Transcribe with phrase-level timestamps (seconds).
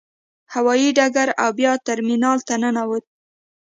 [0.53, 3.09] هوايي ډګر او بیا ترمینال ته ننوتو.